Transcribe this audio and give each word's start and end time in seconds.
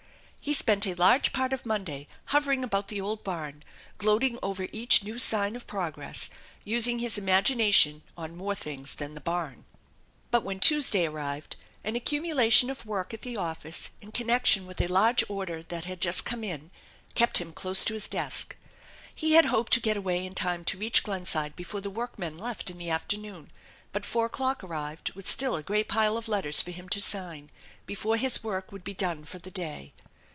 He 0.43 0.55
spent 0.55 0.87
a 0.87 0.95
large 0.95 1.33
part 1.33 1.53
of 1.53 1.67
Monday 1.67 2.07
hovering 2.33 2.63
about 2.63 2.87
the 2.87 2.99
old 2.99 3.23
barn, 3.23 3.61
gloating 3.99 4.39
over 4.41 4.67
each 4.71 5.03
new 5.03 5.19
sign 5.19 5.55
of 5.55 5.67
progress, 5.67 6.31
using 6.63 6.97
his 6.97 7.15
imagination 7.19 8.01
on 8.17 8.35
more 8.35 8.55
things 8.55 8.95
than 8.95 9.13
the 9.13 9.21
barn. 9.21 9.65
But 10.31 10.41
when 10.41 10.59
Tues 10.59 10.89
day 10.89 11.05
arrived 11.05 11.57
an 11.83 11.95
accumulation 11.95 12.71
of 12.71 12.87
work 12.87 13.13
at 13.13 13.21
the 13.21 13.37
office 13.37 13.91
in 14.01 14.11
con 14.11 14.25
nection 14.25 14.65
with 14.65 14.81
a 14.81 14.87
large 14.87 15.23
order 15.29 15.61
that 15.61 15.85
had 15.85 16.01
just 16.01 16.25
come 16.25 16.43
in 16.43 16.71
kept 17.13 17.37
him 17.37 17.53
close 17.53 17.85
to 17.85 17.93
his 17.93 18.07
desk. 18.07 18.55
He 19.13 19.33
had 19.33 19.45
hoped 19.45 19.71
to 19.73 19.79
get 19.79 19.95
away 19.95 20.25
in 20.25 20.33
time 20.33 20.63
to 20.65 20.77
reach 20.79 21.03
Glenside 21.03 21.55
before 21.55 21.81
the 21.81 21.91
workmen 21.91 22.35
left 22.35 22.71
in 22.71 22.79
the 22.79 22.89
afternoon, 22.89 23.51
but 23.91 24.05
four 24.05 24.25
o'clock 24.25 24.63
arrived 24.63 25.13
with 25.13 25.29
still 25.29 25.55
a 25.55 25.61
great 25.61 25.87
pile 25.87 26.17
of 26.17 26.27
letters 26.27 26.63
for 26.63 26.71
him 26.71 26.89
to 26.89 26.99
sign, 26.99 27.51
before 27.85 28.17
his 28.17 28.43
work 28.43 28.71
would 28.71 28.83
be 28.83 28.95
done 28.95 29.23
for 29.23 29.37
the 29.37 29.51
day. 29.51 29.93